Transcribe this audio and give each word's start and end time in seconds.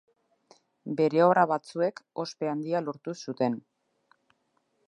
Bere 1.01 1.21
obra 1.25 1.43
batzuek 1.51 2.03
ospe 2.25 2.51
handia 2.55 2.83
lortu 2.89 3.15
zuten. 3.27 3.63